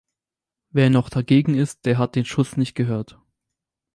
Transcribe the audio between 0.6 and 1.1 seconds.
Wer